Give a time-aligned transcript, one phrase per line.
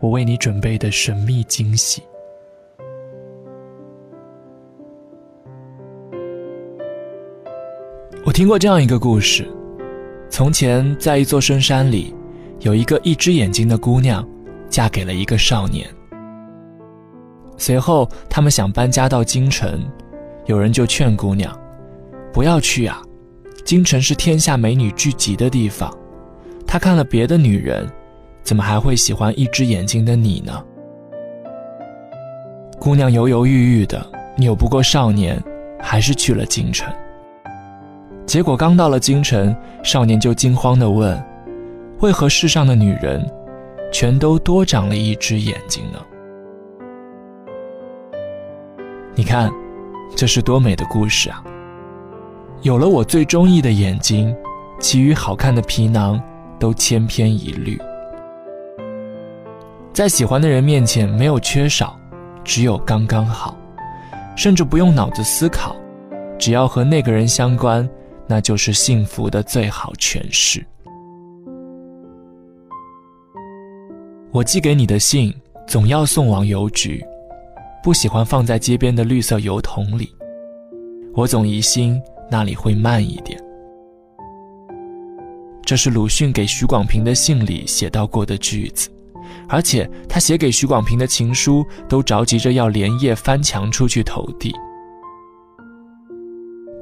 [0.00, 2.02] 我为你准备的神秘惊喜。
[8.24, 9.46] 我听过这样一个故事：
[10.30, 12.14] 从前，在一座深山里，
[12.60, 14.26] 有一个一只眼睛的姑娘，
[14.70, 15.86] 嫁给了一个少年。
[17.58, 19.86] 随后，他们想搬家到京城，
[20.46, 21.54] 有人就劝姑娘
[22.32, 23.02] ：“不要去啊，
[23.66, 25.94] 京城是天下美女聚集的地方。
[26.66, 27.86] 他看了别的女人，
[28.50, 30.60] 怎么还会喜欢一只眼睛的你呢？”
[32.80, 34.04] 姑娘犹犹豫豫的，
[34.36, 35.40] 扭不过少年，
[35.78, 36.92] 还是去了京城。
[38.26, 41.16] 结果刚到了京城，少年就惊慌地问
[42.02, 43.24] ：“为何世上的女人，
[43.92, 46.00] 全都多长了一只眼睛呢？”
[49.14, 49.48] 你看，
[50.16, 51.40] 这是多美的故事啊！
[52.62, 54.34] 有了我最中意的眼睛，
[54.80, 56.20] 其余好看的皮囊
[56.58, 57.80] 都千篇一律。
[60.00, 61.94] 在喜欢的人面前，没有缺少，
[62.42, 63.54] 只有刚刚好，
[64.34, 65.76] 甚至不用脑子思考，
[66.38, 67.86] 只要和那个人相关。
[68.26, 70.64] 那就是幸福的最好诠释。
[74.32, 75.34] 我寄给你的信
[75.66, 77.04] 总要送往邮局，
[77.82, 80.10] 不喜欢放在街边的绿色邮筒里。
[81.12, 83.38] 我总疑心那里会慢一点。
[85.62, 88.88] 这是鲁迅给许广平的信里写到过的句子，
[89.48, 94.54] 而且他写给许广平的情书都着急着要连夜翻墙出去投递。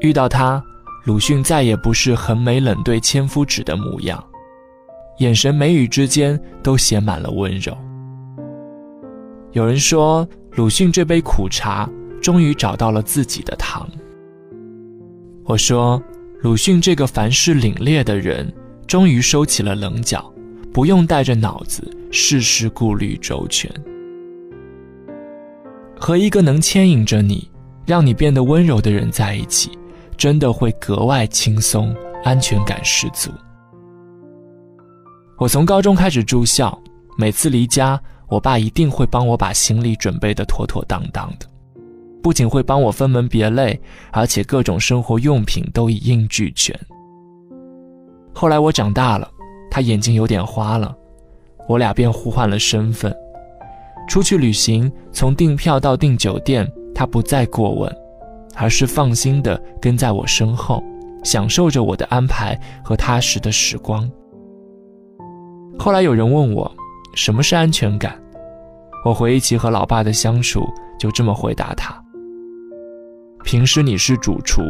[0.00, 0.62] 遇到他。
[1.04, 4.22] 鲁迅再也不是横眉冷对千夫指的模样，
[5.20, 7.74] 眼神眉宇之间都写满了温柔。
[9.52, 11.88] 有人说，鲁迅这杯苦茶
[12.20, 13.88] 终于找到了自己的糖。
[15.44, 16.02] 我说，
[16.42, 18.52] 鲁迅这个凡事凛冽的人，
[18.86, 20.30] 终于收起了棱角，
[20.78, 23.68] 不用带着脑子事事顾虑周全。
[25.98, 27.50] 和一个能牵引着你，
[27.84, 29.76] 让你变得温柔的人在一起。
[30.16, 33.28] 真的会格外轻松，安全感十足。
[35.36, 36.80] 我从高中开始住校，
[37.16, 41.46] 每次离家，我爸一定会帮我把行李准备得妥妥当当的，
[42.22, 43.76] 不仅会帮我分门别类，
[44.12, 46.72] 而且各种生活用品都一应俱全。
[48.32, 49.28] 后来我长大了，
[49.70, 50.96] 他眼睛有点花了，
[51.68, 53.14] 我俩便互换了身份，
[54.08, 57.94] 出去旅行，从订票到订酒店，他不再过问。
[58.60, 60.82] 而是放心地跟在我身后，
[61.22, 64.10] 享受着我的安排和踏实的时光。
[65.78, 66.68] 后来有人问我，
[67.14, 68.20] 什么是安全感？
[69.04, 70.66] 我回忆起和老爸的相处，
[70.98, 72.02] 就这么回答他：
[73.44, 74.60] 平时你是主厨，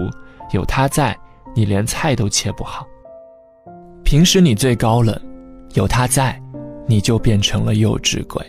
[0.52, 1.18] 有他在，
[1.54, 2.86] 你连菜都切不好；
[4.08, 5.14] 平时你最高冷，
[5.74, 6.42] 有他在，
[6.86, 8.42] 你就变成了幼稚鬼。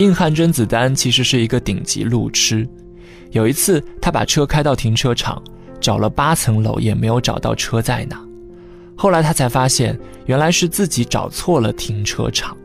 [0.00, 2.68] 硬汉甄子丹其实是一个顶级路痴。
[3.30, 5.40] 有一次，他把车开到停车场，
[5.78, 8.20] 找了八层楼也没有找到车在哪。
[8.96, 12.56] 后来他才发现，原来是自己找错了停车场。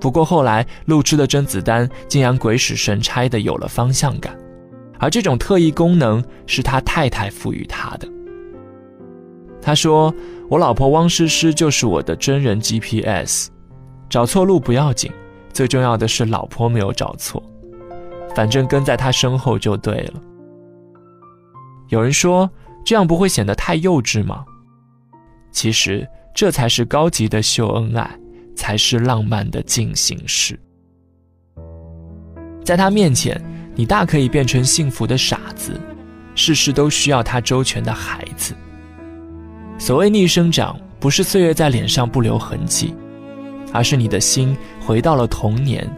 [0.00, 4.34] 不过后来，路痴的甄子丹竟然鬼使神差的有了方向感，
[4.98, 8.08] 而这种特异功能是他太太赋予他的。
[9.66, 10.14] 他说
[10.48, 13.50] ：“我老婆汪诗诗就是我的真人 GPS，
[14.08, 15.10] 找错路不要紧，
[15.52, 17.42] 最重要的是老婆没有找错。”
[18.32, 20.22] 反正跟在他身后就对了。
[21.88, 22.48] 有人说
[22.84, 24.44] 这样不会显得太幼稚吗？
[25.50, 28.08] 其实这才是高级的秀恩爱，
[28.54, 30.56] 才是浪漫的进行式。
[32.64, 33.42] 在他面前，
[33.74, 35.72] 你大可以变成幸福的傻子，
[36.36, 38.54] 事事都需要他周全的孩子。
[39.78, 42.94] 所谓逆生长，不是岁月在脸上不留痕迹，
[43.72, 45.88] 而是你的心回到了童年，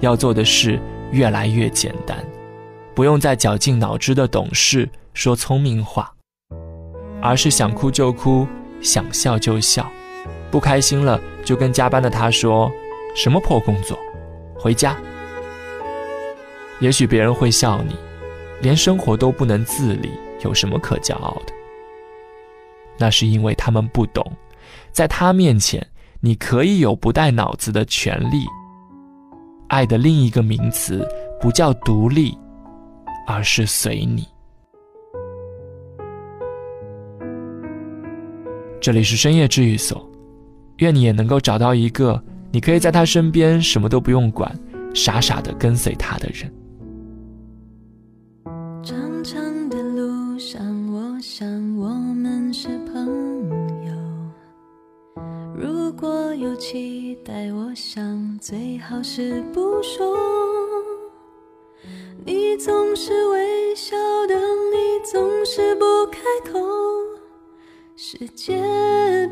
[0.00, 0.80] 要做的事。
[1.12, 2.18] 越来越简单，
[2.92, 6.12] 不用再绞尽脑汁的懂事说聪明话，
[7.22, 8.44] 而是想哭就哭，
[8.80, 9.88] 想笑就笑，
[10.50, 12.68] 不开心了就跟加班的他说
[13.14, 13.96] ：“什么破工作，
[14.58, 14.96] 回家。”
[16.80, 17.94] 也许别人会笑你，
[18.60, 20.10] 连生活都不能自理，
[20.42, 21.53] 有什么可骄傲的？
[22.98, 24.24] 那是因为他们不懂，
[24.92, 25.84] 在他面前，
[26.20, 28.44] 你可以有不带脑子的权利。
[29.68, 31.06] 爱的另一个名词
[31.40, 32.36] 不叫独立，
[33.26, 34.24] 而是随你。
[38.80, 40.08] 这里是深夜治愈所，
[40.76, 44.54] 愿你也能够找到一个你可以在他身边什么都不用管，
[44.94, 46.52] 傻傻的跟随他的人。
[48.82, 50.62] 长长的路上，
[50.92, 51.46] 我想
[51.76, 51.88] 我
[56.04, 60.14] 果有期待，我想最好是不说。
[62.26, 63.96] 你总是微笑
[64.28, 66.20] 的，你总是不开
[66.52, 66.60] 口。
[67.96, 68.60] 世界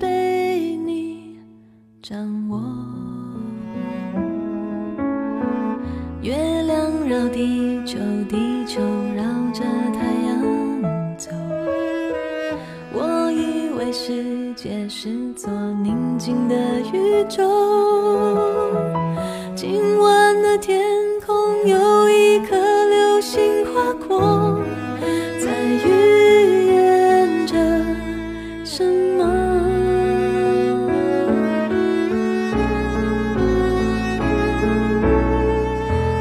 [0.00, 1.38] 被你
[2.00, 2.58] 掌握，
[6.22, 7.98] 月亮绕地球，
[8.30, 8.80] 地球
[9.14, 9.22] 绕
[9.52, 10.21] 着太阳
[14.94, 15.50] 是座
[15.82, 16.54] 宁静的
[16.92, 17.42] 宇宙
[19.56, 20.84] 今晚的天
[21.24, 22.54] 空有一颗
[22.90, 24.60] 流星划过
[25.40, 25.46] 在
[25.86, 27.56] 预言着
[28.66, 28.84] 什
[29.16, 29.24] 么？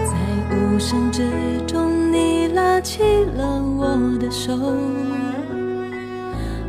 [0.05, 0.13] 在
[0.55, 1.27] 无声之
[1.67, 3.03] 中你拉起
[3.35, 4.53] 了我的手。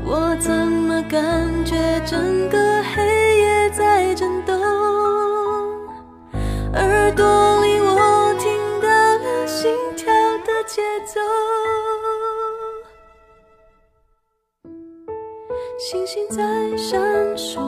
[0.05, 4.55] 我怎么感觉整个黑夜在震动？
[6.75, 7.25] 耳朵
[7.63, 10.13] 里我听到了心跳
[10.45, 11.21] 的节奏，
[15.79, 16.43] 星星在
[16.77, 17.01] 闪
[17.37, 17.61] 烁，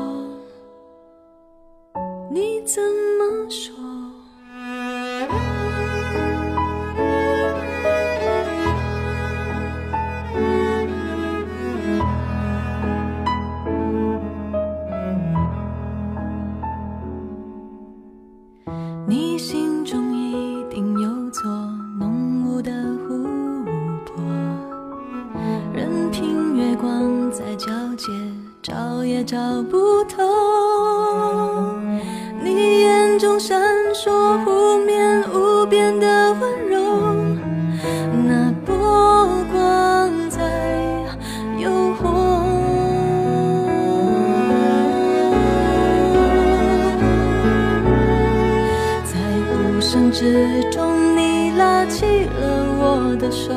[52.95, 53.53] 我的手，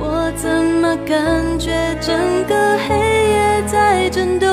[0.00, 0.48] 我怎
[0.80, 1.70] 么感觉
[2.00, 2.54] 整个
[2.88, 4.48] 黑夜在震动？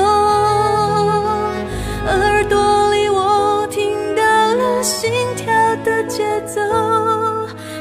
[2.05, 5.45] 耳朵里我听到了心跳
[5.85, 6.59] 的节奏，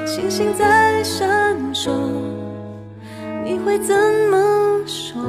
[0.07, 1.91] 星星在闪烁，
[3.45, 3.97] 你会怎
[4.31, 5.21] 么说？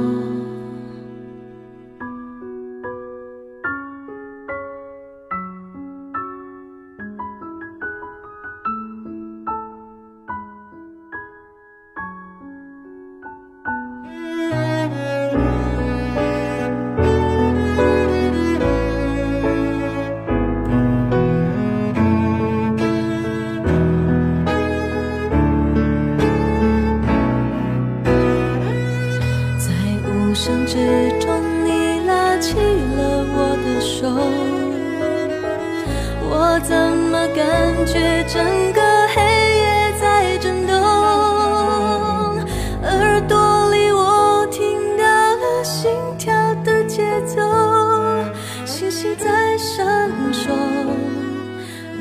[37.90, 38.82] 却整个
[39.14, 40.76] 黑夜在震动
[42.82, 45.04] 耳朵里我听到
[45.36, 47.40] 了心跳的节奏
[48.66, 50.50] 星星在闪烁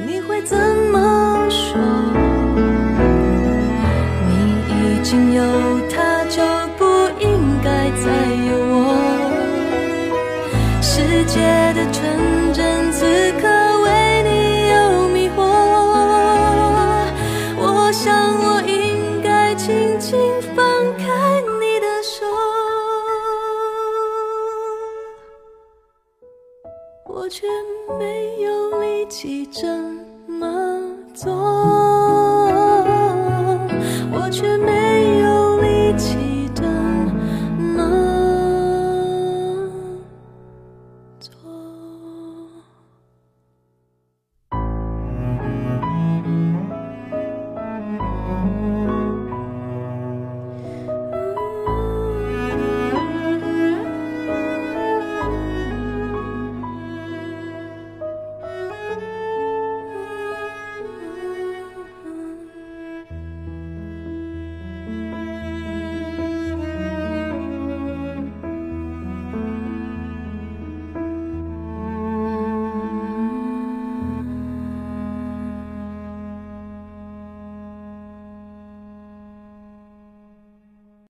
[0.06, 0.58] 你会怎
[0.92, 1.80] 么说
[4.28, 4.36] 你
[4.68, 5.77] 已经有
[27.30, 27.46] 却
[28.00, 29.68] 没有力气这
[30.28, 31.87] 么做。